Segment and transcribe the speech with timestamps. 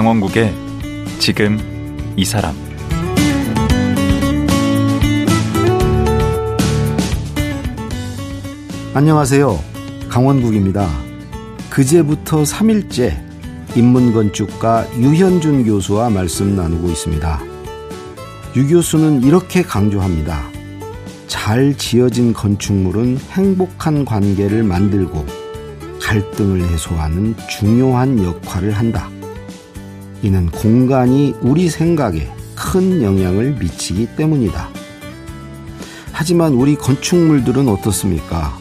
[0.00, 0.54] 강원국의
[1.18, 1.58] 지금
[2.16, 2.54] 이 사람
[8.94, 9.62] 안녕하세요.
[10.08, 10.88] 강원국입니다.
[11.68, 13.20] 그제부터 3일째
[13.76, 17.40] 인문건축가 유현준 교수와 말씀 나누고 있습니다.
[18.56, 20.48] 유 교수는 이렇게 강조합니다.
[21.26, 25.26] 잘 지어진 건축물은 행복한 관계를 만들고
[26.00, 29.10] 갈등을 해소하는 중요한 역할을 한다.
[30.22, 34.68] 이는 공간이 우리 생각에 큰 영향을 미치기 때문이다.
[36.12, 38.58] 하지만 우리 건축물들은 어떻습니까?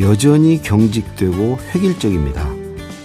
[0.00, 2.48] 여전히 경직되고 획일적입니다.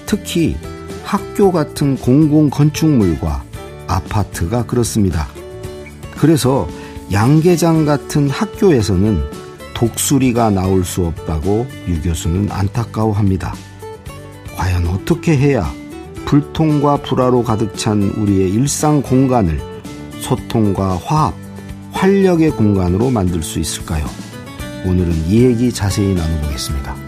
[0.05, 0.55] 특히
[1.03, 3.43] 학교 같은 공공 건축물과
[3.87, 5.27] 아파트가 그렇습니다.
[6.17, 6.67] 그래서
[7.11, 9.21] 양계장 같은 학교에서는
[9.75, 13.53] 독수리가 나올 수 없다고 유 교수는 안타까워합니다.
[14.55, 15.71] 과연 어떻게 해야
[16.25, 19.59] 불통과 불화로 가득 찬 우리의 일상 공간을
[20.19, 21.33] 소통과 화합,
[21.91, 24.05] 활력의 공간으로 만들 수 있을까요?
[24.85, 27.02] 오늘은 이 얘기 자세히 나눠보겠습니다.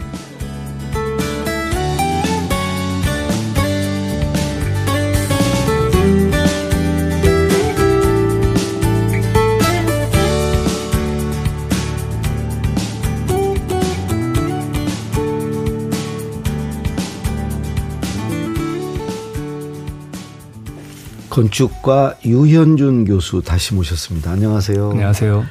[21.39, 24.31] 건축가 유현준 교수 다시 모셨습니다.
[24.31, 24.91] 안녕하세요.
[24.91, 25.45] 안녕하세요.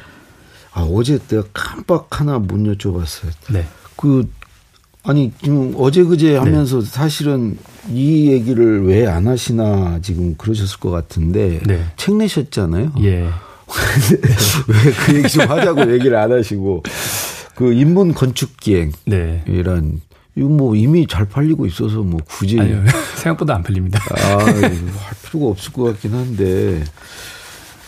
[0.73, 3.31] 아, 어제 내가 깜빡 하나 못 여쭤봤어요.
[3.53, 3.67] 네.
[3.95, 4.27] 그,
[5.03, 6.37] 아니, 지금 어제 그제 네.
[6.39, 6.87] 하면서 네.
[6.87, 7.59] 사실은
[7.91, 11.61] 이 얘기를 왜 안 하시나 지금 그러셨을 것 같은데.
[11.67, 11.85] 네.
[11.99, 12.93] 책 내셨잖아요.
[13.03, 13.29] 예.
[14.69, 16.83] 왜그 얘기 좀 하자고 얘기를 안 하시고.
[17.57, 19.45] 그 인문 건축 기행이란 네.
[20.37, 22.83] 이거 뭐 이미 잘 팔리고 있어서 뭐 굳이 아니요
[23.17, 24.01] 생각보다 안 팔립니다.
[24.11, 24.73] 아, 할
[25.25, 26.83] 필요가 없을 것 같긴 한데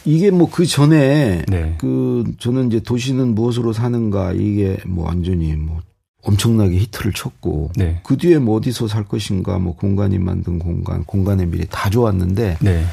[0.04, 1.74] 이게 뭐 그 전에 네.
[1.78, 5.80] 그 저는 이제 도시는 무엇으로 사는가 이게 뭐 완전히 뭐
[6.22, 8.00] 엄청나게 히트를 쳤고 네.
[8.04, 12.84] 그 뒤에 뭐 어디서 살 것인가 뭐 공간이 만든 공간 공간의 미래 다 좋았는데 네.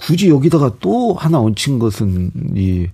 [0.00, 2.88] 굳이 여기다가 또 하나 얹힌 것은 이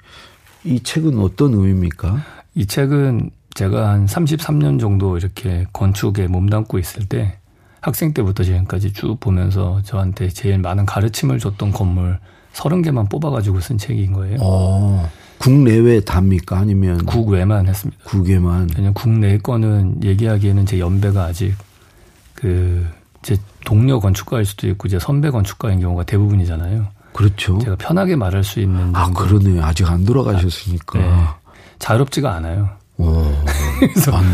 [0.65, 2.23] 이 책은 어떤 의미입니까?
[2.55, 7.39] 이 책은 제가 한 33년 정도 이렇게 건축에 몸담고 있을 때
[7.81, 12.21] 학생 때부터 지금까지 쭉 보면서 저한테 제일 많은 가르침을 줬던 건물
[12.53, 14.37] 30개만 뽑아가지고 쓴 책인 거예요.
[14.41, 16.59] 어, 국내외 답니까?
[16.59, 17.05] 아니면?
[17.05, 18.01] 국외만 했습니다.
[18.05, 18.69] 국외만.
[18.77, 21.57] 왜냐면 국내 거는 얘기하기에는 제 연배가 아직
[22.35, 22.87] 그,
[23.23, 26.87] 제 동료 건축가일 수도 있고 제 선배 건축가인 경우가 대부분이잖아요.
[27.13, 27.59] 그렇죠.
[27.59, 28.95] 제가 편하게 말할 수 있는.
[28.95, 29.65] 아, 그러네요.
[29.65, 30.99] 아직 안 돌아가셨으니까.
[31.01, 31.25] 네.
[31.81, 32.78] 자유롭지가 않아요.
[32.99, 33.05] 오,
[33.81, 34.29] 그래서, 맞네.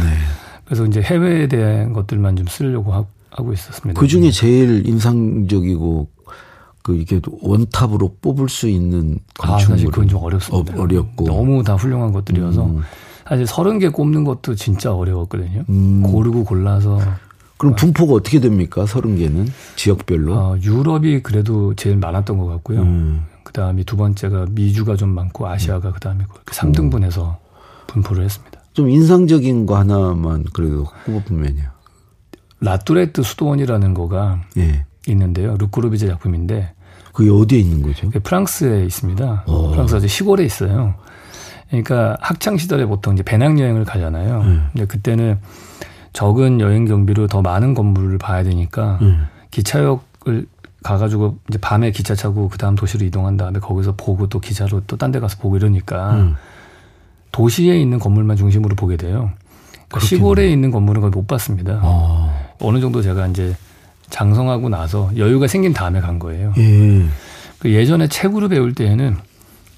[0.65, 2.93] 그래서 이제 해외에 대한 것들만 좀 쓰려고
[3.31, 4.01] 하고 있었습니다.
[4.01, 6.09] 그 중에 제일 인상적이고
[6.83, 10.81] 그 이게 원탑으로 뽑을 수 있는 건축물 아, 사실 그건 좀 어렵습니다.
[10.81, 12.83] 어, 렵고 너무 다 훌륭한 것들이어서 음.
[13.27, 15.65] 사실 서른 개 꼽는 것도 진짜 어려웠거든요.
[15.71, 16.03] 음.
[16.03, 17.01] 고르고 골라서
[17.57, 18.85] 그럼 분포가 어떻게 됩니까?
[18.85, 20.35] 서른 개는 지역별로?
[20.35, 22.83] 어, 유럽이 그래도 제일 많았던 것 같고요.
[22.83, 23.25] 음.
[23.45, 27.37] 그 다음에 두 번째가 미주가 좀 많고 아시아가 그 다음에 그렇게 3등분해서
[27.87, 28.54] 분포를 했습니다.
[28.75, 31.63] 좀 인상적인 거 하나만 그래도 꼽아보면요.
[32.61, 34.85] 라뚜레트 수도원이라는 거가 예.
[35.07, 35.57] 있는데요.
[35.59, 36.73] 루크루비제 작품인데
[37.13, 38.11] 그게 어디에 있는 거죠?
[38.11, 39.45] 프랑스에 있습니다.
[39.47, 39.53] 오.
[39.53, 39.71] 어.
[39.71, 40.95] 프랑스 아주 시골에 있어요.
[41.69, 44.41] 그러니까 학창 시절에 보통 이제 배낭 여행을 가잖아요.
[44.41, 44.69] 음.
[44.73, 45.39] 근데 그때는
[46.13, 49.27] 적은 여행 경비로 더 많은 건물을 봐야 되니까 음.
[49.51, 50.47] 기차역을
[50.83, 54.97] 가가지고 이제 밤에 기차 타고 그 다음 도시로 이동한 다음에 거기서 보고 또 기차로 또
[54.97, 56.35] 딴 데 가서 보고 이러니까 음.
[57.35, 59.33] 도시에 있는 건물만 중심으로 보게 돼요.
[59.89, 61.81] 그러니까 시골에 있는 건물은 거의 못 봤습니다.
[61.83, 62.33] 어.
[62.61, 63.57] 어느 정도 제가 이제
[64.09, 66.55] 장성하고 나서 여유가 생긴 다음에 간 거예요.
[66.57, 67.05] 예.
[67.59, 69.17] 그 예전에 책으로 배울 때에는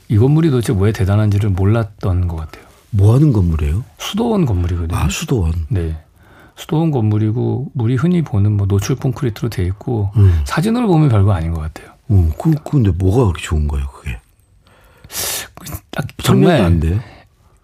[0.09, 2.67] 이 건물이 도대체 왜 대단한지를 몰랐던 것 같아요.
[2.91, 3.85] 뭐 하는 건물이에요?
[3.97, 4.95] 수도원 건물이거든요.
[4.95, 5.55] 아, 수도원.
[5.71, 5.97] 네.
[6.57, 10.43] 수도원 건물이고 우리 흔히 보는 뭐 노출 콘크리트로 돼 있고 음.
[10.45, 11.95] 사진으로 보면 별거 아닌 것 같아요.
[12.11, 14.19] 음, 그 근데 뭐가 그렇게 좋은 거예요, 그게?
[15.91, 17.01] 딱 정말 안 돼.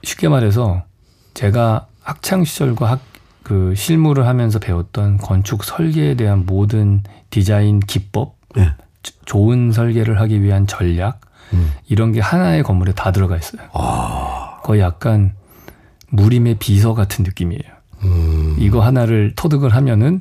[0.02, 0.82] 쉽게 말해서
[1.34, 3.00] 제가 학창 시절과 학,
[3.42, 8.72] 그 실무를 하면서 배웠던 건축 설계에 대한 모든 디자인 기법, 네.
[9.24, 11.20] 좋은 설계를 하기 위한 전략
[11.52, 11.72] 음.
[11.88, 13.62] 이런 게 하나의 건물에 다 들어가 있어요.
[13.72, 14.60] 아.
[14.62, 15.34] 거의 약간
[16.10, 17.62] 무림의 비서 같은 느낌이에요.
[18.04, 18.56] 음.
[18.58, 20.20] 이거 하나를 터득을 하면은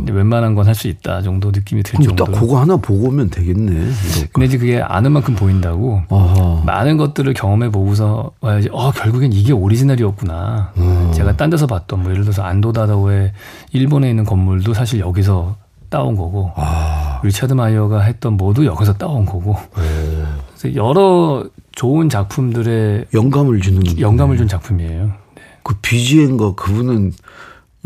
[0.00, 0.06] 음.
[0.08, 2.24] 웬만한 건 할 수 있다 정도 느낌이 들 정도.
[2.24, 3.72] 딱 그거 하나 보고 오면 되겠네.
[3.72, 4.28] 이럴까.
[4.32, 6.62] 근데 이제 그게 아는 만큼 보인다고 아하.
[6.64, 8.68] 많은 것들을 경험해 보고서 와야지.
[8.72, 10.72] 어 결국엔 이게 오리지널이었구나.
[10.78, 11.12] 음.
[11.14, 13.32] 제가 딴 데서 봤던 뭐 예를 들어서 안도다다오의
[13.72, 15.56] 일본에 있는 건물도 사실 여기서
[15.90, 17.20] 따온 거고 아.
[17.22, 20.24] 리차드 마이어가 했던 뭐도 여기서 따온 거고 네.
[20.58, 25.04] 그래서 여러 좋은 작품들의 영감을 주는 영감을 준 작품이에요.
[25.36, 25.42] 네.
[25.62, 27.12] 그 BGM과 그분은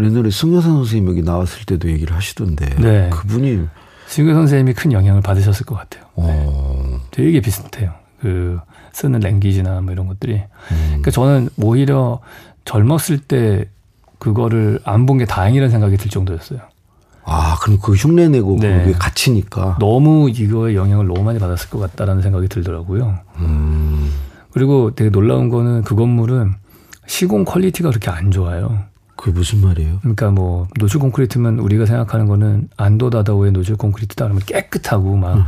[0.01, 3.11] 옛날에 승여산 선생님 여기 나왔을 때도 얘기를 하시던데 네.
[3.11, 3.67] 그분이
[4.07, 6.05] 승여 선생님이 큰 영향을 받으셨을 것 같아요.
[6.17, 6.99] 네.
[7.11, 7.93] 되게 비슷해요.
[8.21, 8.59] 그
[8.93, 10.35] 쓰는 랭귀지나 뭐 이런 것들이.
[10.35, 10.85] 음.
[10.87, 12.21] 그러니까 저는 오히려
[12.65, 13.69] 젊었을 때
[14.19, 16.61] 그거를 안 본 게 다행이라는 생각이 들 정도였어요.
[17.25, 18.79] 아, 그럼 그 흉내 내고 네.
[18.85, 19.77] 그게 갇히니까.
[19.79, 23.19] 너무 이거에 영향을 너무 많이 받았을 것 같다라는 생각이 들더라고요.
[23.41, 24.11] 음.
[24.51, 26.55] 그리고 되게 놀라운 거는 그 건물은
[27.07, 28.79] 시공 quality가 그렇게 안 좋아요.
[29.19, 29.99] 그게 무슨 말이에요?
[30.01, 35.43] 그러니까 뭐 노출 콘크리트면 우리가 생각하는 거는 안도 다다오의 노출 콘크리트다 그러면 깨끗하고 막 음.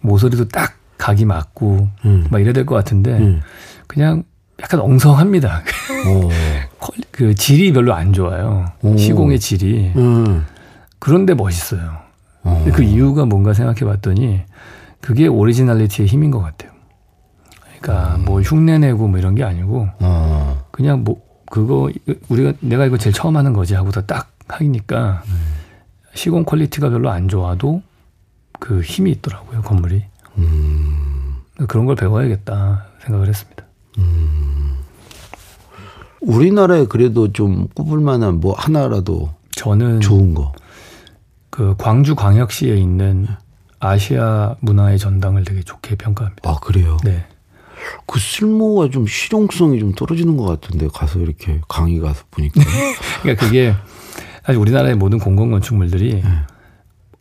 [0.00, 2.26] 모서리도 딱 각이 맞고 음.
[2.30, 3.40] 막 이래야 될 것 같은데 음.
[3.86, 4.24] 그냥
[4.60, 5.62] 약간 엉성합니다.
[7.12, 8.66] 그 질이 별로 안 좋아요.
[8.82, 8.96] 오.
[8.96, 9.92] 시공의 질이.
[9.96, 10.44] 음.
[10.98, 11.98] 그런데 멋있어요.
[12.74, 14.40] 그 이유가 뭔가 생각해 봤더니
[15.00, 16.72] 그게 originality의 힘인 것 같아요.
[17.80, 18.24] 그러니까 음.
[18.24, 20.64] 뭐 흉내내고 뭐 이런 게 아니고 어.
[20.72, 21.20] 그냥 뭐
[21.50, 21.90] 그거
[22.28, 25.56] 우리가 내가 이거 제일 처음 하는 거지 하고서 딱 하니까 음.
[26.14, 27.82] 시공 quality가 별로 안 좋아도
[28.58, 30.04] 그 힘이 있더라고요 건물이.
[30.38, 31.36] 음.
[31.68, 33.64] 그런 걸 배워야겠다 생각을 했습니다.
[33.98, 34.76] 음.
[36.20, 40.52] 우리나라에 그래도 좀 꼽을 만한 뭐 하나라도 저는 좋은 거.
[41.50, 43.26] 그 광주 광역시에 있는
[43.78, 46.50] 아시아 문화의 전당을 되게 좋게 평가합니다.
[46.50, 46.96] 아 그래요?
[47.04, 47.24] 네.
[48.06, 52.60] 그 쓸모가 좀 실용성이 좀 떨어지는 것 같은데 가서 이렇게 강의 가서 보니까.
[53.22, 53.74] 그러니까 그게
[54.44, 56.24] 사실 우리나라의 모든 공공 건축물들이 네.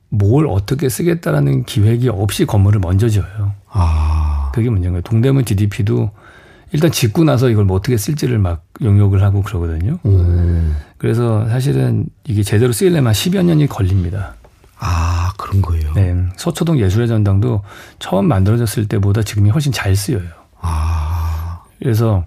[0.09, 3.53] 뭘 어떻게 쓰겠다라는 기획이 없이 건물을 먼저 지어요.
[3.69, 4.51] 아.
[4.53, 5.01] 그게 문제인 거예요.
[5.01, 6.11] 동대문 GDP도
[6.71, 9.99] 일단 짓고 나서 이걸 뭐 어떻게 쓸지를 막 용역을 하고 그러거든요.
[10.05, 10.75] 음.
[10.97, 14.35] 그래서 사실은 이게 제대로 쓰려면 10여 년이 걸립니다.
[14.77, 15.93] 아, 그런 거예요?
[15.93, 16.15] 네.
[16.35, 17.61] 서초동 예술의 전당도
[17.99, 20.27] 처음 만들어졌을 때보다 지금이 훨씬 잘 쓰여요.
[20.65, 21.61] 아.
[21.79, 22.25] 그래서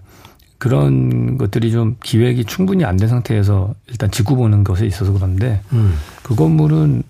[0.59, 5.95] 그런 것들이 좀 기획이 충분히 안 된 상태에서 일단 짓고 보는 것에 있어서 그런데 음.
[6.23, 7.03] 그 건물은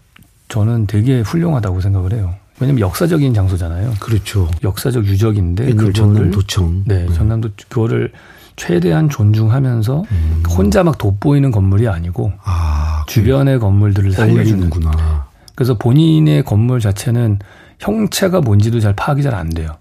[0.48, 2.34] 저는 되게 훌륭하다고 생각을 해요.
[2.60, 3.94] 왜냐면 역사적인 장소잖아요.
[4.00, 4.48] 그렇죠.
[4.64, 6.84] 역사적 유적인데 그걸 전남도청.
[6.86, 8.12] 네, 네, 전남도 그거를
[8.56, 10.42] 최대한 존중하면서 음.
[10.50, 15.26] 혼자 막 돋보이는 건물이 아니고 아, 주변의 건물들을 살려주는구나.
[15.54, 17.38] 그래서 본인의 건물 자체는
[17.78, 19.76] 형체가 뭔지도 잘 파악이 잘 안 돼요.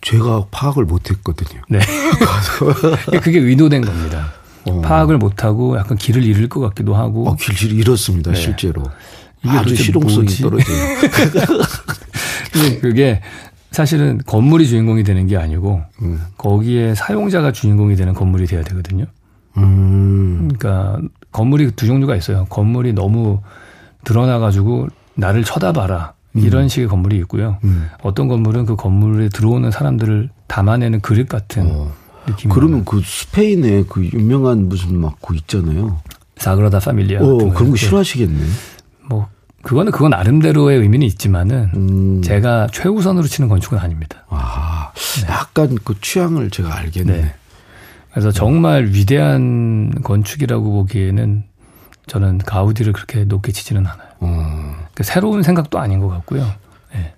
[0.00, 1.62] 아, 제가 파악을 못했거든요.
[1.68, 1.78] 네.
[3.22, 4.32] 그게 의도된 겁니다.
[4.64, 4.80] 어.
[4.80, 7.28] 파악을 못하고 약간 길을 잃을 것 같기도 하고.
[7.28, 8.36] 어, 길을 잃었습니다, 네.
[8.36, 8.82] 실제로.
[9.42, 10.42] 이게 아주 실용성이 뭐지?
[10.42, 10.76] 떨어져요.
[12.80, 13.22] 그게
[13.70, 16.20] 사실은 건물이 주인공이 되는 게 아니고 음.
[16.36, 19.06] 거기에 사용자가 주인공이 되는 건물이 돼야 되거든요.
[19.56, 20.48] 음.
[20.58, 21.00] 그러니까
[21.32, 22.46] 건물이 두 종류가 있어요.
[22.50, 23.40] 건물이 너무
[24.04, 26.14] 드러나가지고 나를 쳐다봐라.
[26.36, 26.40] 음.
[26.40, 27.58] 이런 식의 건물이 있고요.
[27.64, 27.88] 음.
[28.02, 31.92] 어떤 건물은 그 건물에 들어오는 사람들을 담아내는 그릇 같은 어.
[32.26, 32.50] 느낌.
[32.50, 36.00] 그러면 그 스페인에 그 유명한 무슨 막그 있잖아요.
[36.36, 37.20] 사그라다 파밀리아.
[37.20, 38.44] 어, 그런 거 싫어하시겠네.
[39.08, 39.28] 뭐
[39.62, 42.22] 그거는 그건 나름대로의 의미는 있지만은 음.
[42.22, 44.24] 제가 최우선으로 치는 건축은 아닙니다.
[44.28, 45.26] 아, 네.
[45.28, 47.12] 약간 그 취향을 제가 알겠네.
[47.12, 47.34] 네.
[48.10, 51.44] 그래서 정말 위대한 건축이라고 보기에는
[52.10, 54.08] 저는 가우디를 그렇게 높게 치지는 않아요.
[54.22, 54.72] 음.
[54.72, 56.44] 그러니까 새로운 생각도 아닌 것 같고요.
[56.92, 57.14] 네.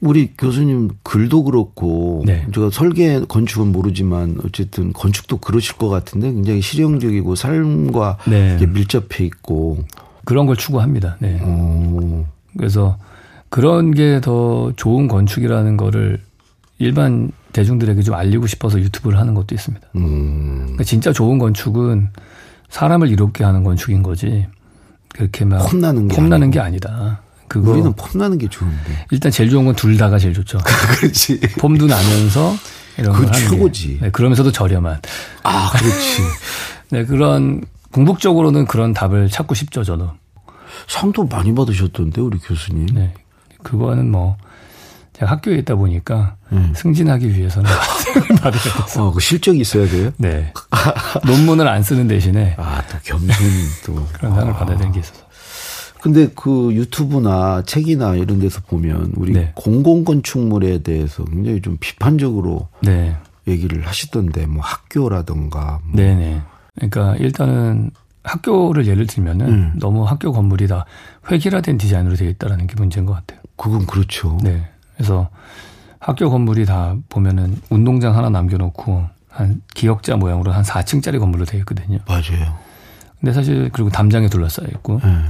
[0.00, 2.46] 우리 교수님 글도 그렇고 네.
[2.54, 8.56] 제가 설계 건축은 모르지만 어쨌든 건축도 그러실 것 같은데 굉장히 실용적이고 삶과 네.
[8.66, 9.84] 밀접해 있고
[10.24, 11.18] 그런 걸 추구합니다.
[11.20, 11.38] 네.
[11.42, 12.24] 오.
[12.56, 12.96] 그래서
[13.50, 16.18] 그런 게 더 좋은 건축이라는 거를
[16.78, 19.86] 일반 대중들에게 좀 알리고 싶어서 유튜브를 하는 것도 있습니다.
[19.96, 20.60] 음.
[20.62, 22.08] 그러니까 진짜 좋은 건축은
[22.72, 24.46] 사람을 이롭게 하는 건축인 거지.
[25.10, 27.20] 그렇게 막 폼나는 게, 폼나는 게 아니다.
[27.46, 29.06] 그거 우리는 폼나는 게 좋은데.
[29.10, 30.58] 일단 제일 좋은 건 둘 다가 제일 좋죠.
[30.98, 31.38] 그렇지.
[31.58, 32.54] 폼도 나면서
[32.96, 33.98] 이런 그 최고지.
[34.00, 35.00] 네, 그러면서도 저렴한.
[35.42, 36.22] 아, 그렇지.
[36.90, 40.10] 네, 그런 궁극적으로는 그런 답을 찾고 싶죠, 저도.
[40.88, 42.86] 상도 많이 받으셨던데 우리 교수님.
[42.94, 43.12] 네.
[43.62, 44.38] 그거는 뭐
[45.22, 46.72] 제가 학교에 있다 보니까 음.
[46.74, 47.70] 승진하기 위해서는
[48.42, 49.06] 받아야 돼서.
[49.08, 50.10] 어, 그 실적이 있어야 돼요?
[50.18, 50.52] 네.
[51.26, 53.28] 논문을 안 쓰는 대신에 아, 또 겸손
[53.86, 54.56] 또 그런 상을 아.
[54.56, 55.22] 받아야 되는 게 있어서.
[56.00, 59.52] 근데 그 유튜브나 책이나 이런 데서 보면 우리 네.
[59.54, 63.16] 공공건축물에 대해서 굉장히 좀 비판적으로 네.
[63.46, 66.42] 얘기를 하시던데 뭐 학교라든가 뭐 네네.
[66.74, 67.92] 그러니까 일단은
[68.24, 69.72] 학교를 예를 들면은 음.
[69.78, 70.84] 너무 학교 건물이 다
[71.30, 73.40] 획일화된 디자인으로 되어 있다라는 게 문제인 것 같아요.
[73.56, 74.38] 그건 그렇죠.
[74.42, 74.71] 네.
[75.02, 75.28] 그래서
[75.98, 81.98] 학교 건물이 다 보면은 운동장 하나 남겨놓고 한 기역자 모양으로 한 4층짜리 건물로 되어 있거든요.
[82.06, 82.56] 맞아요.
[83.18, 85.24] 근데 사실 그리고 담장에 둘러싸여 있고 네.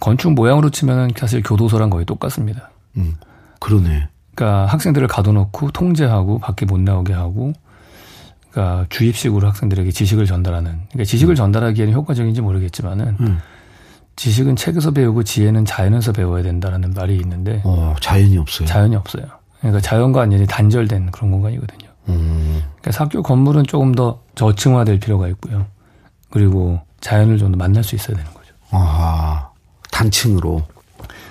[0.00, 2.70] 건축 모양으로 치면은 사실 교도소랑 거의 똑같습니다.
[2.96, 3.14] 음,
[3.60, 4.08] 그러네.
[4.34, 7.52] 그러니까 학생들을 가둬놓고 통제하고 밖에 못 나오게 하고,
[8.50, 10.70] 그러니까 주입식으로 학생들에게 지식을 전달하는.
[10.90, 11.36] 그러니까 지식을 음.
[11.36, 13.38] 전달하기에는 효과적인지 모르겠지만은 음.
[14.18, 18.66] 지식은 책에서 배우고 지혜는 자연에서 배워야 된다라는 말이 있는데, 어, 자연이 없어요.
[18.66, 19.24] 자연이 없어요.
[19.60, 21.88] 그러니까 자연과 완전히 단절된 그런 공간이거든요.
[22.08, 22.62] 음.
[22.80, 25.66] 그러니까 학교 건물은 조금 더 저층화될 필요가 있고요.
[26.30, 28.52] 그리고 자연을 좀 더 만날 수 있어야 되는 거죠.
[28.70, 29.50] 아,
[29.92, 30.64] 단층으로.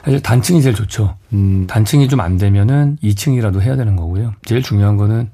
[0.06, 1.18] 사실 단층이 제일 좋죠.
[1.34, 1.68] 음.
[1.68, 4.34] 단층이 좀 안 되면은 2층이라도 해야 되는 거고요.
[4.46, 5.30] 제일 중요한 거는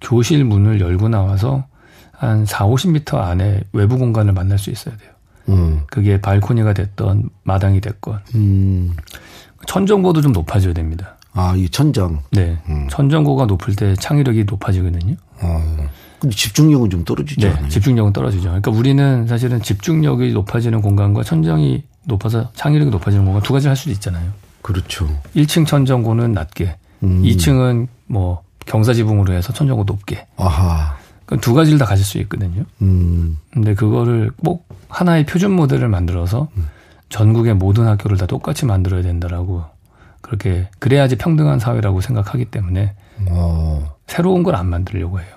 [0.00, 1.66] 교실 문을 열고 나와서
[2.12, 5.10] 한 4, 50m 안에 외부 공간을 만날 수 있어야 돼요.
[5.48, 5.82] 음.
[5.90, 8.20] 그게 발코니가 됐던 마당이 됐건.
[8.34, 8.94] 음.
[9.66, 11.16] 천정고도 좀 높아져야 됩니다.
[11.32, 12.20] 아, 이 천장.
[12.30, 12.58] 네.
[12.68, 12.88] 음.
[12.90, 15.14] 천정고가 높을 때 창의력이 높아지거든요.
[15.40, 15.88] 어.
[16.20, 17.46] 근데 집중력은 좀 떨어지죠.
[17.46, 17.68] 네, 않아요?
[17.68, 18.48] 집중력은 떨어지죠.
[18.48, 23.92] 그러니까 우리는 사실은 집중력이 높아지는 공간과 천정이 높아서 창의력이 높아지는 공간 두 가지를 할 수도
[23.92, 24.32] 있잖아요.
[24.62, 25.06] 그렇죠.
[25.36, 27.22] 1층 천정고는 낮게, 음.
[27.22, 30.26] 2층은 뭐 경사지붕으로 해서 천정고 높게.
[30.36, 30.97] 아하.
[31.40, 32.64] 두 가지를 다 가질 수 있거든요.
[32.82, 33.38] 음.
[33.52, 36.68] 근데 그거를 꼭 하나의 표준 모델을 만들어서 음.
[37.10, 39.64] 전국의 모든 학교를 다 똑같이 만들어야 된다라고
[40.20, 42.94] 그렇게 그래야지 평등한 사회라고 생각하기 때문에
[43.30, 43.94] 어.
[44.06, 45.28] 새로운 걸 안 만들려고 해요.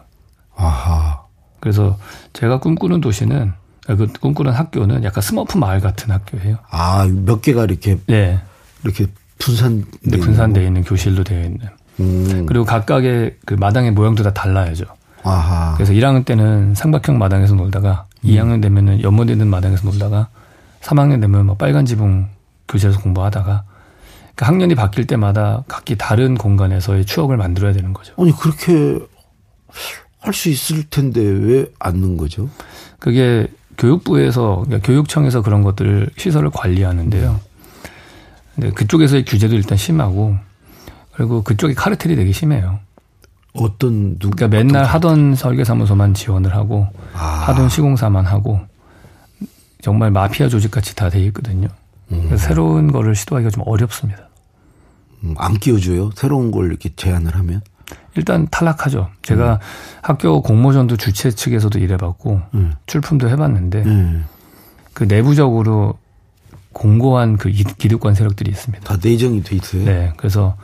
[0.55, 1.21] 아하.
[1.59, 1.97] 그래서
[2.33, 3.53] 제가 꿈꾸는 도시는
[3.87, 6.57] 그 꿈꾸는 학교는 약간 스머프 마을 같은 학교예요.
[6.69, 8.39] 아, 몇 개가 이렇게 네.
[8.83, 9.07] 이렇게
[9.39, 11.59] 분산 네, 분산되어 있는 교실로 되어 있는.
[11.99, 12.45] 음.
[12.47, 14.85] 그리고 각각의 그 마당의 모양도 다 달라야죠.
[15.23, 15.73] 아하.
[15.75, 18.29] 그래서 1학년 때는 삼각형 마당에서 놀다가 음.
[18.29, 20.29] 2학년 되면은 연못있는 마당에서 놀다가
[20.81, 22.27] 3학년 되면 뭐 빨간 지붕
[22.67, 23.63] 교실에서 공부하다가
[24.35, 28.13] 그 학년이 바뀔 때마다 각기 다른 공간에서의 추억을 만들어야 되는 거죠.
[28.17, 28.99] 아니 그렇게
[30.19, 32.49] 할 수 있을 텐데 왜 안 넣은 거죠?
[32.99, 33.47] 그게
[33.77, 37.39] 교육부에서 그러니까 교육청에서 그런 것들을 시설을 관리하는데요.
[38.55, 40.35] 근데 그쪽에서의 규제도 일단 심하고
[41.13, 42.79] 그리고 그쪽이 카르텔이 되게 심해요.
[43.53, 47.19] 어떤 누 그러니까 맨날 하던 설계사무소만 지원을 하고 아.
[47.47, 48.59] 하던 시공사만 하고
[49.81, 51.67] 정말 마피아 조직같이 다 돼 있거든요.
[52.11, 52.35] 음.
[52.37, 54.29] 새로운 거를 시도하기가 좀 어렵습니다.
[55.23, 56.11] 음, 안 끼워줘요?
[56.15, 57.61] 새로운 걸 이렇게 제안을 하면?
[58.15, 59.09] 일단 탈락하죠.
[59.21, 59.57] 제가 음.
[60.01, 62.73] 학교 공모전도 주최 측에서도 일해봤고 음.
[62.85, 64.25] 출품도 해봤는데 음.
[64.93, 65.97] 그 내부적으로
[66.73, 68.83] 공고한 그 기득권 세력들이 있습니다.
[68.85, 69.83] 다 내정이 돼 있어요.
[69.83, 70.55] 네, 그래서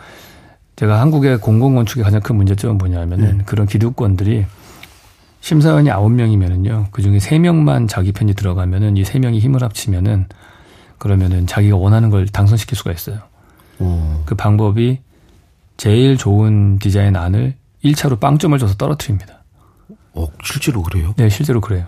[0.78, 3.44] 제가 한국의 공공건축의 가장 큰 문제점은 뭐냐면은 네.
[3.46, 4.46] 그런 기득권들이
[5.42, 10.28] 심사위원이 아홉 명이면은요 그 중에 세 명만 자기 편이 들어가면은 이 세 명이 힘을 합치면은
[10.98, 13.18] 그러면은 자기가 원하는 걸 당선시킬 수가 있어요.
[13.80, 13.86] 오.
[13.86, 14.24] 어.
[14.26, 15.00] 그 방법이
[15.78, 19.44] 제일 좋은 디자인 안을 1차로 빵점을 줘서 떨어뜨립니다.
[20.14, 21.14] 어, 실제로 그래요?
[21.18, 21.86] 네, 실제로 그래요.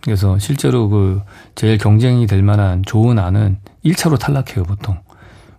[0.00, 1.22] 그래서 실제로 그
[1.54, 4.98] 제일 경쟁이 될 만한 좋은 안은 1차로 탈락해요, 보통.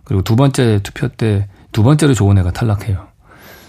[0.04, 3.08] 그리고 두 번째 투표 때 두 번째로 좋은 애가 탈락해요.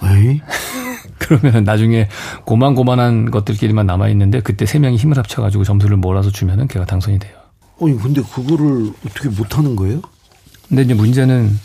[0.04, 0.42] 에이?
[1.18, 2.10] 그러면 나중에
[2.46, 7.38] 고만고만한 것들끼리만 남아있는데 그때 세 명이 힘을 합쳐가지고 점수를 몰아서 주면은 걔가 당선이 돼요.
[7.82, 10.02] 아니, 근데 그거를 어떻게 못하는 거예요?
[10.68, 11.58] 근데 이제 문제는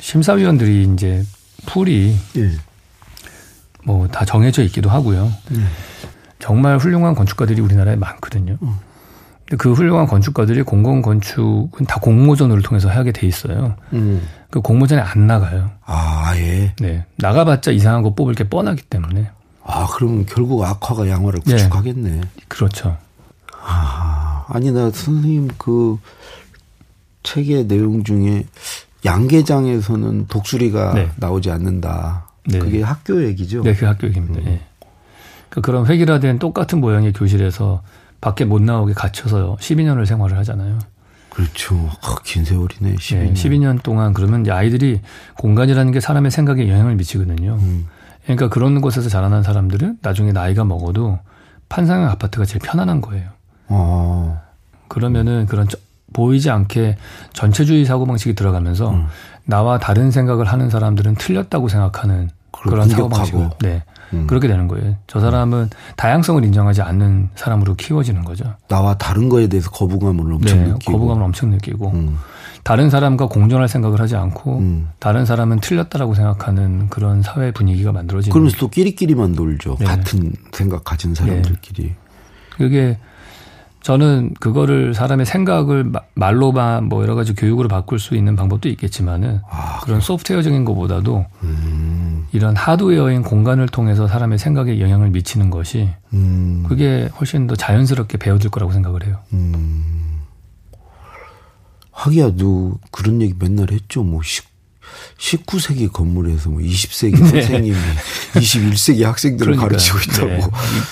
[0.00, 1.24] 심사위원들이 이제
[1.66, 2.50] 풀이 예.
[3.84, 5.32] 뭐다 정해져 있기도 하고요.
[5.54, 5.60] 예.
[6.38, 8.58] 정말 훌륭한 건축가들이 우리나라에 많거든요.
[8.60, 8.80] 어.
[9.58, 13.76] 그 훌륭한 건축가들이 공공 건축은 다 공모전을 통해서 하게 돼 있어요.
[13.92, 14.26] 음.
[14.50, 15.70] 그 공모전에 안 나가요.
[15.84, 16.74] 아, 예.
[16.80, 17.04] 네.
[17.16, 19.30] 나가봤자 이상한 거 뽑을 게 뻔하기 때문에.
[19.62, 21.52] 아, 그러면 결국 악화가 양화를 네.
[21.52, 22.10] 구축하겠네.
[22.10, 22.20] 네.
[22.48, 22.96] 그렇죠.
[23.64, 25.98] 아, 아니, 나 선생님 그
[27.22, 28.46] 책의 내용 중에
[29.04, 31.10] 양계장에서는 독수리가 네.
[31.16, 32.28] 나오지 않는다.
[32.46, 32.58] 네.
[32.58, 33.62] 그게 학교 얘기죠.
[33.62, 34.40] 네, 그 학교 얘기입니다.
[34.40, 34.46] 음.
[34.46, 34.60] 예.
[35.48, 37.82] 그 그런 획일화된 똑같은 모양의 교실에서
[38.20, 40.78] 밖에 못 나오게 갇혀서 12년을 생활을 하잖아요.
[41.30, 41.90] 그렇죠.
[42.02, 42.94] 아, 긴 세월이네.
[42.94, 43.18] 12년.
[43.18, 45.02] 네, 12년 동안 그러면 아이들이
[45.36, 47.58] 공간이라는 게 사람의 생각에 영향을 미치거든요.
[47.60, 47.86] 음.
[48.24, 51.18] 그러니까 그런 곳에서 자라난 사람들은 나중에 나이가 먹어도
[51.68, 53.28] 판상형 아파트가 제일 편안한 거예요.
[53.68, 54.40] 어.
[54.88, 55.68] 그러면은 그런
[56.12, 56.96] 보이지 않게
[57.34, 59.06] 전체주의 사고방식이 들어가면서 음.
[59.44, 63.84] 나와 다른 생각을 하는 사람들은 틀렸다고 생각하는 그런 사고방식을 네.
[64.12, 64.26] 음.
[64.26, 64.96] 그렇게 되는 거예요.
[65.06, 68.54] 저 사람은 다양성을 인정하지 않는 사람으로 키워지는 거죠.
[68.68, 70.92] 나와 다른 거에 대해서 거부감을 엄청 네, 느끼고.
[70.92, 71.90] 거부감을 엄청 느끼고.
[71.90, 72.18] 음.
[72.62, 74.88] 다른 사람과 공존할 생각을 하지 않고 음.
[74.98, 78.32] 다른 사람은 틀렸다라고 생각하는 그런 사회 분위기가 만들어지는.
[78.32, 79.76] 그러면서 또 끼리끼리만 놀죠.
[79.78, 79.84] 네.
[79.84, 81.82] 같은 생각 가진 사람들끼리.
[81.84, 81.96] 네.
[82.56, 82.98] 그게
[83.82, 89.78] 저는 그거를 사람의 생각을 말로만 뭐 여러 가지 교육으로 바꿀 수 있는 방법도 있겠지만은 아,
[89.84, 92.05] 그런 소프트웨어적인 것보다도 음.
[92.32, 96.64] 이런 하드웨어인 공간을 통해서 사람의 생각에 영향을 미치는 것이 음.
[96.68, 99.20] 그게 훨씬 더 자연스럽게 배워질 거라고 생각을 해요.
[99.32, 100.20] 음.
[101.92, 104.02] 하기야 너 그런 얘기 맨날 했죠.
[104.02, 104.20] 뭐
[105.18, 107.42] 19세기 건물에서 뭐 20세기 네.
[107.42, 107.76] 선생님이
[108.34, 109.68] 21세기 학생들을 그러니까요.
[109.68, 110.26] 가르치고 있다고.
[110.28, 110.40] 네.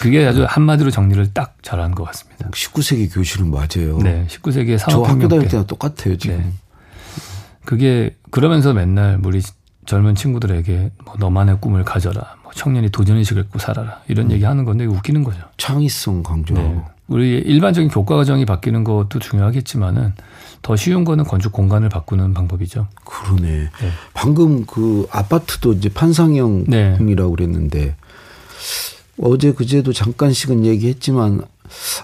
[0.01, 2.49] 그게 아주 한마디로 정리를 딱 잘한 것 같습니다.
[2.51, 3.99] 19세기 교실은 맞아요.
[3.99, 4.27] 네.
[4.31, 6.39] 19세기의 사업 저 학교 다닐 때랑 똑같아요, 지금.
[6.39, 6.53] 네.
[7.65, 9.41] 그게 그러면서 맨날 우리
[9.87, 12.37] 젊은 친구들에게 뭐 너만의 꿈을 가져라.
[12.43, 14.01] 뭐 청년이 도전의식을 갖고 살아라.
[14.09, 14.33] 이런 음.
[14.33, 15.41] 얘기 하는 건데 웃기는 거죠.
[15.57, 16.69] 창의성 강조하고.
[16.69, 16.83] 네.
[17.07, 20.15] 우리 일반적인 교과 과정이 바뀌는 것도 중요하겠지만은
[20.63, 22.89] 더 쉬운 거는 건축 공간을 바꾸는 방법이죠.
[23.05, 23.51] 그러네.
[23.51, 23.71] 네.
[24.15, 26.97] 방금 그 아파트도 이제 판상형이라고 네.
[27.07, 27.97] 그랬는데
[29.21, 31.43] 어제 그제도 잠깐씩은 얘기했지만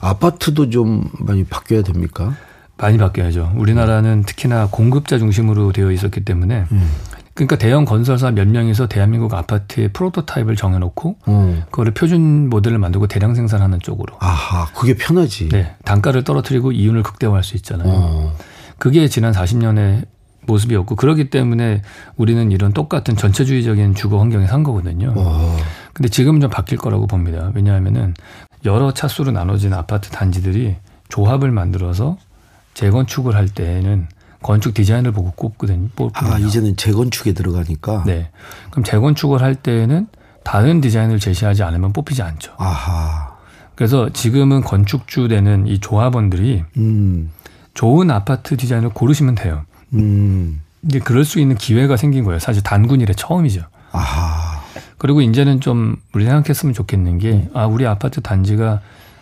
[0.02, 2.36] 아파트도 좀 많이 바뀌어야 됩니까?
[2.76, 3.54] 많이 바뀌어야죠.
[3.56, 6.90] 우리나라는 특히나 공급자 중심으로 되어 있었기 때문에 음.
[7.34, 11.62] 그러니까 대형 건설사 몇 명이서 대한민국 아파트의 프로토타입을 정해놓고 음.
[11.70, 14.16] 그거를 표준 모델을 만들고 대량 생산하는 쪽으로.
[14.18, 15.48] 아하, 그게 편하지.
[15.48, 17.88] 네, 단가를 떨어뜨리고 이윤을 극대화할 수 있잖아요.
[17.88, 18.36] 어.
[18.78, 20.06] 그게 지난 40년의
[20.46, 21.82] 모습이었고 그렇기 때문에
[22.16, 25.12] 우리는 이런 똑같은 전체주의적인 주거 환경에 산 거거든요.
[25.16, 25.56] 어.
[25.92, 27.50] 근데 지금은 좀 바뀔 거라고 봅니다.
[27.54, 28.14] 왜냐하면은
[28.64, 30.76] 여러 차수로 나눠진 아파트 단지들이
[31.08, 32.16] 조합을 만들어서
[32.74, 34.08] 재건축을 할 때는
[34.42, 35.88] 건축 디자인을 보고 꼽거든요.
[36.14, 38.04] 아, 이제는 재건축에 들어가니까.
[38.06, 38.30] 네.
[38.70, 40.06] 그럼 재건축을 할 때에는
[40.44, 42.52] 다른 디자인을 제시하지 않으면 뽑히지 않죠.
[42.56, 43.36] 아하.
[43.74, 47.30] 그래서 지금은 건축주 되는 이 조합원들이 음.
[47.74, 49.64] 좋은 아파트 디자인을 고르시면 돼요.
[49.94, 50.62] 음.
[50.84, 52.38] 이제 그럴 수 있는 기회가 생긴 거예요.
[52.38, 53.62] 사실 단군 일에 처음이죠.
[53.92, 54.60] 아하.
[54.98, 58.80] 그리고 이제는 좀 우리 생각했으면 좋겠는 게, 아, 우리 아파트 단지가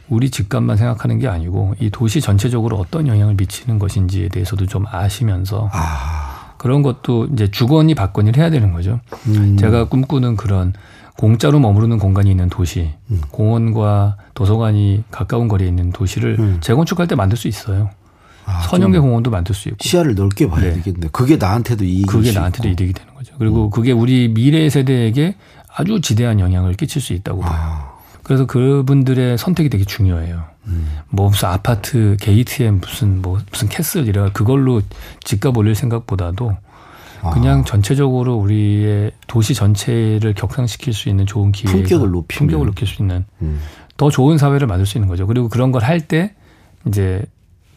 [0.09, 5.69] 우리 집값만 생각하는 게 아니고 이 도시 전체적으로 어떤 영향을 미치는 것인지에 대해서도 좀 아시면서
[5.73, 6.55] 아.
[6.57, 9.01] 그런 것도 이제 주거니 받거니를 해야 되는 거죠.
[9.29, 9.57] 음.
[9.57, 10.73] 제가 꿈꾸는 그런
[11.17, 13.21] 공짜로 머무르는 공간이 있는 도시, 음.
[13.31, 16.59] 공원과 도서관이 가까운 거리에 있는 도시를 음.
[16.61, 17.91] 재건축할 때 만들 수 있어요.
[18.45, 20.73] 아, 선형계 공원도 만들 수 있고 시야를 넓게 봐야 네.
[20.75, 21.09] 되겠네.
[21.13, 23.35] 그게 나한테도 이익이 그게 나한테도 이득이 되는 거죠.
[23.39, 23.71] 그리고 음.
[23.71, 25.35] 그게 우리 미래 세대에게
[25.77, 27.53] 아주 지대한 영향을 끼칠 수 있다고 봐요.
[27.53, 27.88] 아.
[28.29, 30.45] 그래서 그분들의 선택이 되게 중요해요.
[30.67, 30.99] 음.
[31.09, 34.83] 뭐 무슨 아파트 gate에 무슨 뭐 무슨 castle 이래 그걸로
[35.25, 36.55] 집값 올릴 생각보다도
[37.23, 37.31] 아.
[37.31, 43.03] 그냥 전체적으로 우리의 도시 전체를 격상시킬 수 있는 좋은 기회 품격을 높이 품격을 높일 수
[43.03, 43.61] 있는 음.
[43.97, 45.27] 더 좋은 사회를 만들 수 있는 거죠.
[45.27, 46.35] 그리고 그런 걸 할 때
[46.87, 47.23] 이제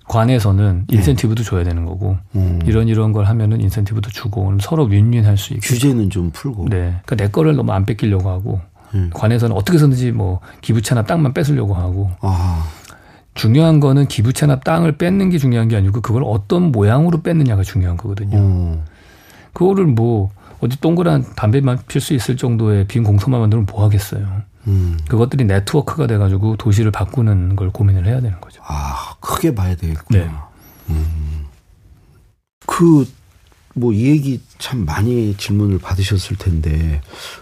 [0.07, 0.97] 관에서는 네.
[0.97, 1.49] 인센티브도 네.
[1.49, 2.59] 줘야 되는 거고 음.
[2.65, 7.15] 이런 이런 걸 하면은 인센티브도 주고 서로 윈윈할 수 있고 규제는 좀 풀고 네 그러니까
[7.15, 8.59] 내 거를 너무 안 뺏기려고 하고
[8.93, 9.09] 음.
[9.13, 12.67] 관에서는 어떻게 해서든지 뭐 기부채나 땅만 뺏으려고 하고 아.
[13.33, 18.37] 중요한 거는 기부채나 땅을 뺏는 게 중요한 게 아니고 그걸 어떤 모양으로 뺏느냐가 중요한 거거든요.
[18.37, 18.83] 음.
[19.53, 24.43] 그거를 뭐 어디 동그란 담배만 필 수 있을 정도의 빈 공터만 만들면 뭐 하겠어요.
[24.67, 24.97] 음.
[25.07, 28.61] 그것들이 네트워크가 돼가지고 도시를 바꾸는 걸 고민을 해야 되는 거죠.
[28.65, 30.19] 아 크게 봐야 되겠구나.
[30.19, 30.29] 네.
[30.89, 31.45] 음.
[32.67, 33.07] 그
[33.75, 37.01] 뭐 이 얘기 참 많이 질문을 받으셨을 텐데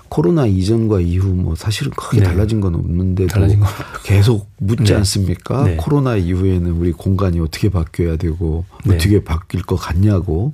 [0.09, 2.25] 코로나 이전과 이후 뭐 사실은 크게 네.
[2.25, 3.61] 달라진 건 없는데 달라진
[4.03, 4.95] 계속 묻지 네.
[4.95, 5.63] 않습니까?
[5.63, 5.75] 네.
[5.77, 8.95] 코로나 이후에는 우리 공간이 어떻게 바뀌어야 되고 네.
[8.95, 10.53] 어떻게 바뀔 것 같냐고.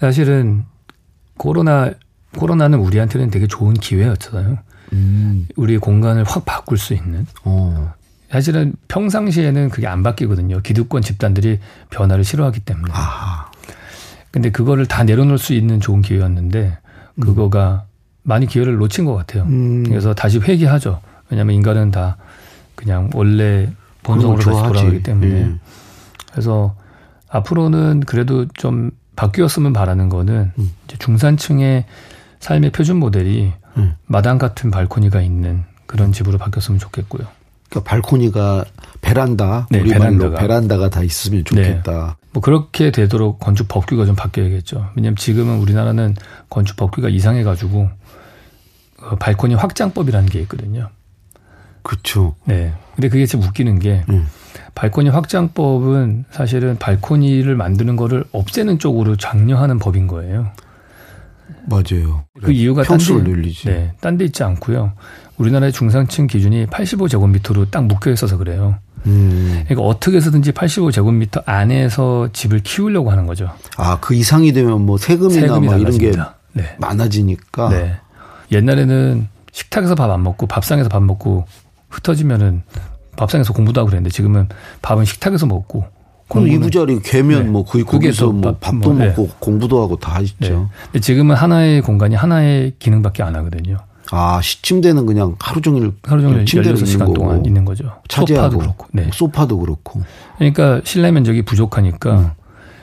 [0.00, 0.64] 사실은
[1.36, 1.92] 코로나
[2.36, 4.58] 코로나는 우리한테는 되게 좋은 기회였잖아요.
[4.94, 5.48] 음.
[5.56, 7.26] 우리 공간을 확 바꿀 수 있는.
[7.44, 7.92] 어.
[8.30, 10.60] 사실은 평상시에는 그게 안 바뀌거든요.
[10.62, 11.58] 기득권 집단들이
[11.90, 12.92] 변화를 싫어하기 때문에.
[12.92, 13.51] 아하.
[14.32, 16.78] 근데 그거를 다 내려놓을 수 있는 좋은 기회였는데
[17.20, 17.92] 그거가 음.
[18.24, 19.44] 많이 기회를 놓친 것 같아요.
[19.44, 19.84] 음.
[19.84, 21.00] 그래서 다시 회귀하죠.
[21.30, 22.16] 왜냐하면 인간은 다
[22.74, 23.70] 그냥 원래
[24.02, 25.42] 본성으로 다시 돌아가기 때문에.
[25.42, 25.60] 음.
[26.30, 26.74] 그래서
[27.28, 30.70] 앞으로는 그래도 좀 바뀌었으면 바라는 거는 음.
[30.86, 31.84] 이제 중산층의
[32.40, 33.94] 삶의 표준 모델이 음.
[34.06, 37.26] 마당 같은 발코니가 있는 그런 집으로 바뀌었으면 좋겠고요.
[37.68, 38.64] 그러니까 발코니가
[39.00, 40.40] 베란다, 네, 우리말로 베란다가.
[40.40, 42.16] 베란다가 다 있으면 좋겠다.
[42.32, 42.34] 네.
[42.34, 44.90] 뭐 그렇게 되도록 건축 법규가 좀 바뀌어야겠죠.
[44.96, 46.16] 왜냐하면 지금은 우리나라는
[46.48, 47.90] 건축 법규가 이상해 가지고
[49.00, 50.88] 어, 발코니 확장법이라는 게 있거든요.
[51.82, 52.36] 그렇죠.
[52.44, 52.72] 네.
[52.94, 54.26] 근데 그게 참 웃기는 게 음.
[54.74, 60.52] 발코니 확장법은 사실은 발코니를 만드는 거를 없애는 쪽으로 장려하는 법인 거예요.
[61.68, 62.24] 맞아요.
[62.42, 63.68] 그 이유가 평수를 늘리지.
[63.68, 64.92] 네, 딴 데 있지 않고요.
[65.36, 68.78] 우리나라의 중상층 기준이 85제곱미터로 딱 묶여 있어서 그래요.
[69.06, 69.62] 음.
[69.64, 73.50] 그러니까 어떻게 해서든지 85제곱미터 안에서 집을 키우려고 하는 거죠.
[73.76, 76.12] 아, 그 이상이 되면 뭐 세금이나 세금이 뭐 이런 게
[76.52, 76.76] 네.
[76.78, 77.68] 많아지니까.
[77.70, 77.96] 네.
[78.52, 81.46] 옛날에는 식탁에서 밥 안 먹고 밥상에서 밥 먹고
[81.90, 82.62] 흩어지면은
[83.16, 84.48] 밥상에서 공부도 하고 그랬는데 지금은
[84.80, 85.84] 밥은 식탁에서 먹고
[86.28, 87.50] 그럼 이부자리 개면 네.
[87.50, 89.32] 뭐 거기 거기서 뭐 밥도 뭐, 먹고 네.
[89.38, 90.36] 공부도 하고 다 있죠.
[90.40, 90.66] 네.
[90.84, 93.76] 근데 지금은 하나의 공간이 하나의 기능밖에 안 하거든요.
[94.14, 97.18] 아, 침대는 그냥 하루 종일 하루 종일 침대로 있는 시간 거고.
[97.18, 97.90] 동안 있는 거죠.
[98.08, 98.50] 차지하고.
[98.50, 98.86] 소파도 그렇고.
[98.92, 99.08] 네.
[99.12, 100.02] 소파도 그렇고.
[100.36, 102.30] 그러니까 실내 면적이 부족하니까 음.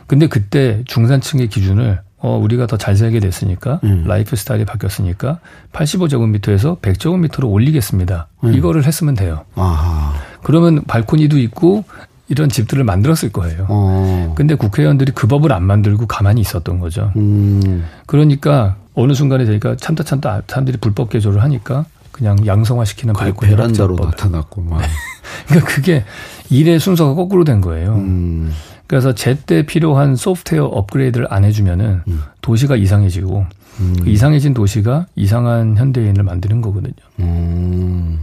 [0.08, 4.04] 근데 그때 중산층의 기준을 어, 우리가 더 잘 살게 됐으니까, 음.
[4.06, 5.40] 라이프 스타일이 바뀌었으니까,
[5.72, 8.28] 85제곱미터에서 100제곱미터로 올리겠습니다.
[8.44, 8.54] 음.
[8.54, 9.46] 이거를 했으면 돼요.
[9.56, 10.14] 아하.
[10.44, 11.86] 그러면 발코니도 있고,
[12.28, 13.68] 이런 집들을 만들었을 거예요.
[13.70, 14.34] 어.
[14.36, 17.12] 근데 국회의원들이 그 법을 안 만들고 가만히 있었던 거죠.
[17.16, 17.86] 음.
[18.06, 24.62] 그러니까 어느 순간에 되니까 참다 참다 사람들이 불법 개조를 하니까 그냥 양성화시키는 발코니 베란다로 나타났고
[24.62, 24.82] 막.
[25.48, 26.04] 그러니까 그게
[26.50, 27.96] 일의 순서가 거꾸로 된 거예요.
[27.96, 28.52] 음.
[28.88, 32.22] 그래서 제때 필요한 소프트웨어 업그레이드를 안 해주면은 음.
[32.42, 33.46] 도시가 이상해지고
[33.80, 33.96] 음.
[34.04, 36.94] 그 이상해진 도시가 이상한 현대인을 만드는 거거든요.
[37.20, 38.20] 음.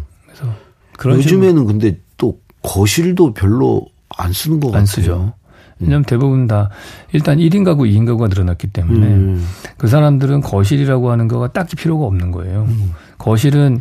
[0.99, 3.87] 그래서 요즘에는 근데 또 거실도 별로
[4.17, 4.87] 안 쓰는 것 안 같아요.
[4.87, 5.33] 쓰죠.
[5.79, 6.71] 왜냐하면 대부분 다
[7.13, 9.47] 일단 1인 가구, 2인 가구가 늘어났기 때문에 음.
[9.77, 12.67] 그 사람들은 거실이라고 하는 거가 딱히 필요가 없는 거예요.
[12.69, 12.93] 음.
[13.19, 13.81] 거실은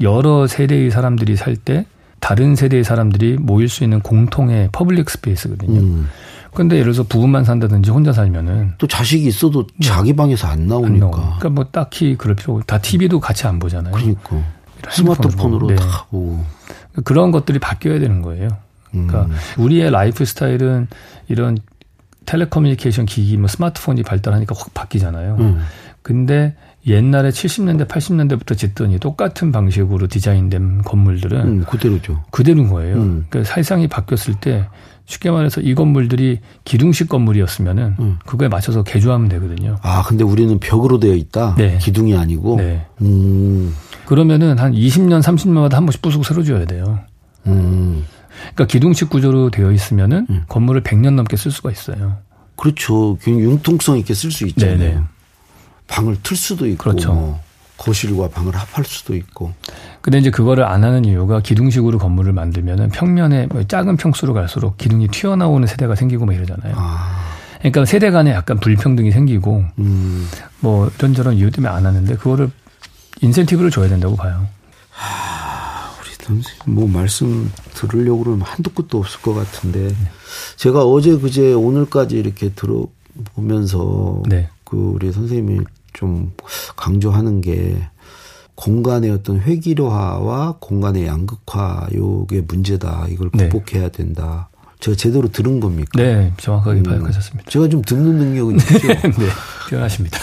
[0.00, 1.86] 여러 세대의 사람들이 살 때
[2.20, 5.80] 다른 세대의 사람들이 모일 수 있는 공통의 public space거든요.
[5.80, 6.08] 음.
[6.52, 9.86] 근데 예를 들어서 부부만 산다든지 혼자 살면은 또 자식이 있어도 네.
[9.86, 11.06] 자기 방에서 안 나오니까.
[11.06, 13.94] 안 그러니까 뭐 딱히 그럴 필요 다 TV도 같이 안 보잖아요.
[13.94, 14.36] 그러니까
[14.90, 15.76] 스마트폰으로 네.
[15.76, 16.44] 다 보고
[17.04, 18.48] 그런 것들이 바뀌어야 되는 거예요.
[18.90, 19.32] 그러니까 음.
[19.58, 20.88] 우리의 라이프 스타일은
[21.28, 21.58] 이런
[22.26, 25.36] telecommunication 기기, 뭐 스마트폰이 발달하니까 확 바뀌잖아요.
[25.40, 25.60] 음.
[26.02, 26.54] 근데
[26.86, 32.22] 옛날에 70년대, 80년대부터 짓더니 똑같은 방식으로 디자인된 건물들은 음, 그대로죠.
[32.30, 32.96] 그대로인 거예요.
[32.96, 33.26] 음.
[33.28, 34.66] 그러니까 사실 세상이 바뀌었을 때
[35.04, 38.18] 쉽게 말해서 이 건물들이 기둥식 건물이었으면은 음.
[38.24, 39.76] 그거에 맞춰서 개조하면 되거든요.
[39.82, 41.56] 아, 근데 우리는 벽으로 되어 있다.
[41.56, 41.78] 네.
[41.78, 42.56] 기둥이 아니고.
[42.56, 42.86] 네.
[43.02, 43.74] 음.
[44.06, 47.00] 그러면은 한 20년, 30년마다 한 번씩 부수고 새로 지어야 돼요.
[48.40, 48.50] 음.
[48.54, 50.44] 그러니까 기둥식 구조로 되어 있으면은 음.
[50.48, 52.18] 건물을 100년 넘게 쓸 수가 있어요.
[52.56, 53.18] 그렇죠.
[53.26, 54.78] 융통성 있게 쓸 수 있잖아요.
[54.78, 55.00] 네네.
[55.88, 57.12] 방을 틀 수도 있고 그렇죠.
[57.12, 57.40] 뭐
[57.80, 59.54] 거실과 방을 합할 수도 있고.
[60.02, 65.08] 근데 이제 그거를 안 하는 이유가 기둥식으로 건물을 만들면은 평면에 뭐 작은 평수로 갈수록 기둥이
[65.08, 66.74] 튀어나오는 세대가 생기고 막 이러잖아요.
[66.76, 67.30] 아.
[67.58, 70.28] 그러니까 세대 간에 약간 불평등이 생기고 음.
[70.60, 72.50] 뭐 이런저런 이유 때문에 안 하는데 그거를
[73.22, 74.46] 인센티브를 줘야 된다고 봐요.
[74.90, 75.39] 하,
[76.66, 79.94] 뭐 말씀 들으려고 그러면 한도 끝도 없을 것 같은데 네.
[80.56, 84.48] 제가 어제 그제 오늘까지 이렇게 들어보면서 네.
[84.64, 86.32] 그 우리 선생님이 좀
[86.76, 87.76] 강조하는 게
[88.54, 93.06] 공간의 어떤 회기로화와 공간의 양극화 요게 문제다.
[93.08, 93.48] 이걸 네.
[93.48, 94.50] 극복해야 된다.
[94.80, 95.90] 제가 제대로 들은 겁니까?
[96.02, 97.50] 네, 정확하게 음, 파악하셨습니다.
[97.50, 98.88] 제가 좀 듣는 능력은 있죠.
[98.88, 99.28] 네,
[99.68, 100.18] 뛰어나십니다.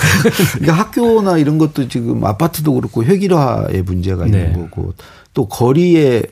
[0.53, 4.59] 그러니까 학교나 이런 것도 지금 아파트도 그렇고 회기로화의 문제가 있는 네.
[4.59, 4.93] 거고
[5.37, 6.23] 또 거리에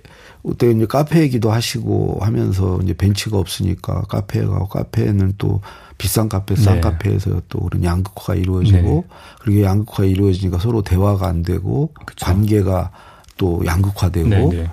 [0.41, 5.61] 그때 이제 카페 얘기도 하시고 하면서 이제 벤치가 없으니까 카페에 가고 카페는 또
[5.99, 6.81] 비싼 카페, 싼 네.
[6.81, 9.15] 카페에서 또 그런 양극화가 이루어지고 네.
[9.41, 12.25] 그리고 양극화가 이루어지니까 서로 대화가 안 되고 그쵸.
[12.25, 12.89] 관계가
[13.37, 14.69] 또 양극화되고 네, 네.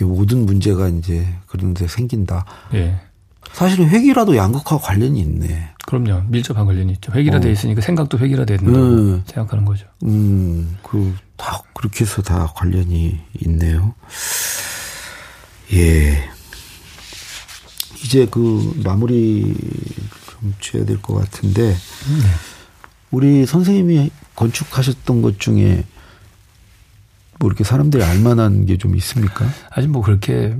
[0.00, 2.44] 이 모든 문제가 이제 그런 데 생긴다.
[2.72, 3.00] 네.
[3.52, 5.70] 사실은 회기라도 양극화 관련이 있네.
[5.86, 6.22] 그럼요.
[6.28, 7.12] 밀접한 관련이 있죠.
[7.12, 7.52] 회기화돼 어.
[7.52, 9.22] 있으니까 생각도 회기화된다고 음.
[9.26, 9.86] 생각하는 거죠.
[10.04, 13.94] 음, 그, 다, 그렇게 해서 다 관련이 있네요.
[15.72, 16.28] 예.
[18.04, 19.54] 이제 그 마무리
[20.30, 21.76] 좀 취해야 될 것 같은데 네.
[23.10, 25.84] 우리 선생님이 건축하셨던 것 중에
[27.38, 29.46] 뭐 이렇게 사람들이 알만한 게 좀 있습니까?
[29.70, 30.56] 아직 뭐 그렇게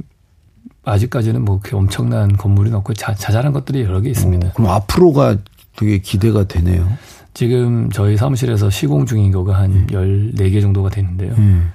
[0.84, 4.48] 아직까지는 뭐 그렇게 엄청난 건물이 없고 자, 자잘한 것들이 여러 개 있습니다.
[4.48, 5.36] 어, 그럼 앞으로가
[5.76, 6.90] 되게 기대가 되네요.
[7.34, 9.86] 지금 저희 사무실에서 시공 중인 거가 한 음.
[9.90, 11.32] 14개 정도가 되는데요.
[11.38, 11.72] 음.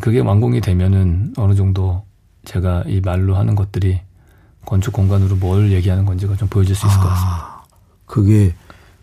[0.00, 2.02] 그게 완공이 되면은 어느 정도
[2.44, 4.00] 제가 이 말로 하는 것들이
[4.64, 7.64] 건축 공간으로 뭘 얘기하는 건지가 좀 보여줄 수 있을 아, 것 같습니다.
[8.04, 8.54] 그게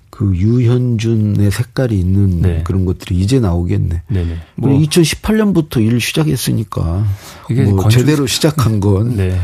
[0.09, 2.63] 그 유현준의 색깔이 있는 네.
[2.63, 4.03] 그런 것들이 이제 나오겠네.
[4.07, 4.37] 네네.
[4.55, 7.03] 뭐 2018년부터 일 시작했으니까
[7.49, 7.99] 이게 뭐 건축...
[7.99, 9.35] 제대로 시작한 건 네.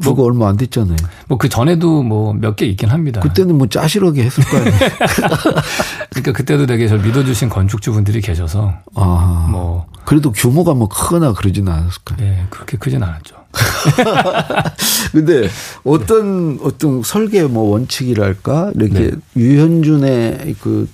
[0.00, 0.96] 그거 뭐, 얼마 안 됐잖아요.
[1.28, 3.20] 뭐 그 전에도 뭐 몇 개 있긴 합니다.
[3.20, 4.72] 그때는 뭐 짜시러게 했을 거 아니에요.
[6.10, 12.18] 그러니까 그때도 되게 저 믿어주신 건축주분들이 계셔서 아, 뭐 그래도 규모가 뭐 크거나 그러지는 않았을까요?
[12.18, 13.36] 네, 그렇게 크진 않았죠.
[15.12, 15.48] 근데
[15.84, 19.10] 어떤 어떤 설계 뭐 원칙이랄까 이렇게 네.
[19.36, 20.88] 유현준의 그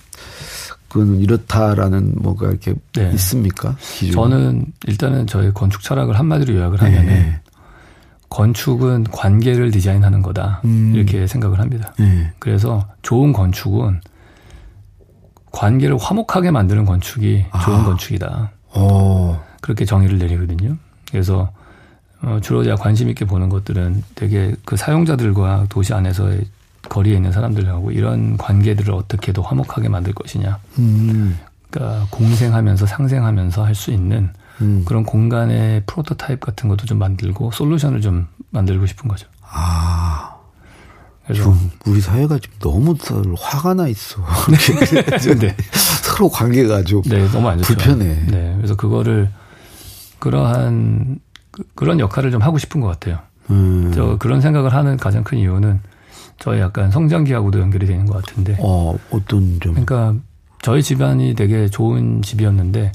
[0.89, 3.11] 그는 이렇다라는 뭐가 이렇게 네.
[3.15, 3.77] 있습니까?
[3.99, 4.15] 기준?
[4.15, 7.41] 저는 일단은 저희 건축 철학을 한마디로 요약을 하면은 네.
[8.29, 10.93] 건축은 관계를 디자인하는 거다 음.
[10.95, 11.93] 이렇게 생각을 합니다.
[11.99, 12.33] 네.
[12.39, 14.01] 그래서 좋은 건축은
[15.53, 17.61] 관계를 화목하게 만드는 건축이 아.
[17.61, 18.51] 좋은 건축이다.
[18.77, 19.37] 오.
[19.61, 20.77] 그렇게 정의를 내리거든요.
[21.11, 21.51] 그래서
[22.23, 26.41] 어, 주로 제가 관심 있게 보는 것들은 되게 그 사용자들과 도시 안에서의
[26.89, 30.59] 거리에 있는 사람들하고 이런 관계들을 어떻게 더 화목하게 만들 것이냐.
[30.79, 31.39] 음.
[31.71, 34.85] 그러니까 공생하면서 상생하면서 할 수 있는 음.
[34.87, 39.29] 그런 공간의 프로토타입 같은 것도 좀 만들고 솔루션을 좀 만들고 싶은 거죠.
[39.43, 40.37] 아.
[41.27, 41.53] 그래서
[41.87, 42.95] 우리 사회가 지금 너무
[43.37, 44.23] 화가 나 있어.
[44.49, 45.35] 네.
[45.35, 45.57] 네.
[45.73, 47.75] 서로 관계가 좀 네, 너무 안 좋죠.
[47.75, 48.15] 불편해.
[48.27, 49.31] 네, 그래서 그거를
[50.21, 51.19] 그러한
[51.51, 53.19] 그, 그런 역할을 좀 하고 싶은 것 같아요.
[53.51, 53.91] 음.
[53.95, 55.81] 저 그런 생각을 하는 가장 큰 이유는
[56.39, 58.57] 저희 약간 성장기하고도 연결이 되는 것 같은데.
[58.61, 59.73] 어, 어떤 점?
[59.73, 60.15] 그러니까
[60.63, 62.93] 저희 집안이 되게 좋은 집이었는데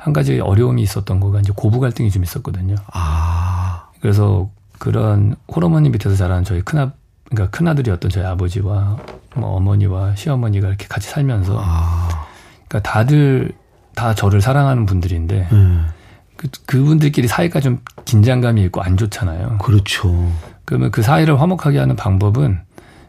[0.00, 2.74] 한 가지 어려움이 있었던 거가 이제 고부 갈등이 좀 있었거든요.
[2.90, 3.90] 아.
[4.00, 6.92] 그래서 그런 호르몬이 밑에서 자란 저희 큰아
[7.28, 8.96] 그러니까 큰아들이었던 저희 아버지와
[9.36, 12.26] 뭐 어머니와 시어머니가 이렇게 같이 살면서 아.
[12.66, 13.52] 그러니까 다들
[13.94, 15.88] 다 저를 사랑하는 분들인데 음.
[16.34, 19.58] 그, 그분들끼리 사이가 좀 긴장감이 있고 안 좋잖아요.
[19.58, 20.32] 그렇죠.
[20.64, 22.58] 그러면 그 사이를 화목하게 하는 방법은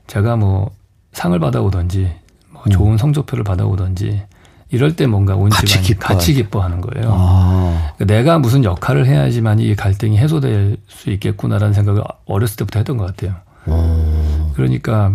[0.07, 0.71] 제가 뭐
[1.13, 2.13] 상을 받아오든지
[2.49, 2.69] 뭐 음.
[2.69, 4.23] 좋은 성적표를 받아오든지
[4.71, 7.11] 이럴 때 뭔가 온 같이 집안이 기뻐 같이 기뻐하는 거예요.
[7.13, 7.91] 아.
[7.97, 13.05] 그러니까 내가 무슨 역할을 해야지만 이 갈등이 해소될 수 있겠구나라는 생각을 어렸을 때부터 했던 것
[13.07, 13.35] 같아요.
[13.67, 13.73] 오.
[13.73, 14.51] 어.
[14.55, 15.13] 그러니까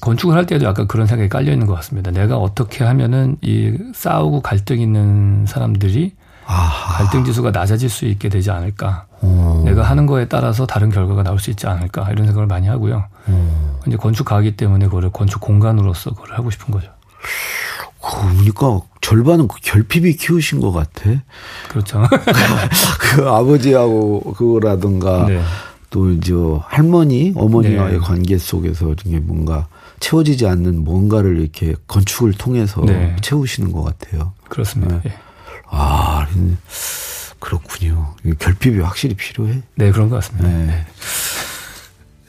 [0.00, 2.12] 건축을 할 때도 약간 그런 생각이 깔려 있는 것 같습니다.
[2.12, 6.14] 내가 어떻게 하면은 이 싸우고 갈등 있는 사람들이
[6.46, 6.98] 아하.
[6.98, 9.06] 갈등 지수가 낮아질 수 있게 되지 않을까.
[9.20, 9.62] 오.
[9.64, 13.04] 내가 하는 거에 따라서 다른 결과가 나올 수 있지 않을까 이런 생각을 많이 하고요.
[13.28, 13.80] 오.
[13.88, 16.90] 이제 건축 가기 때문에 그거를 건축 공간으로서 그걸 하고 싶은 거죠.
[18.08, 21.10] 그러니까 절반은 그 결핍이 키우신 것 같아.
[21.68, 22.02] 그렇죠.
[23.00, 25.42] 그 아버지하고 그거라든가 네.
[25.90, 26.32] 또 이제
[26.64, 27.98] 할머니, 어머니와의 네.
[27.98, 29.68] 관계 속에서 이게 뭔가
[30.00, 33.16] 채워지지 않는 뭔가를 이렇게 건축을 통해서 네.
[33.20, 34.32] 채우시는 것 같아요.
[34.48, 35.00] 그렇습니다.
[35.02, 35.12] 네.
[35.70, 36.26] 아,
[37.40, 38.14] 그렇군요.
[38.38, 39.62] 결핍이 확실히 필요해.
[39.74, 40.48] 네, 그런 것 같습니다.
[40.48, 40.86] 네.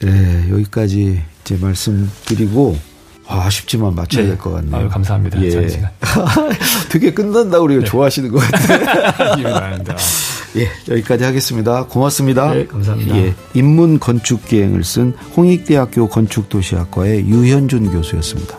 [0.02, 2.78] 네, 여기까지 이제 말씀드리고
[3.30, 4.30] 아, 아쉽지만 맞춰야 네.
[4.30, 4.76] 될것 같네요.
[4.76, 5.40] 아유, 감사합니다.
[5.40, 5.68] 예.
[5.68, 5.90] 시간.
[6.90, 7.86] 되게 끝난다 우리가 네.
[7.86, 9.36] 좋아하시는 것 같아요.
[10.56, 11.84] 예, 여기까지 하겠습니다.
[11.84, 12.52] 고맙습니다.
[12.52, 13.16] 네, 감사합니다.
[13.16, 18.58] 예, 인문 건축 기행을 쓴 홍익대학교 건축도시학과의 유현준 교수였습니다.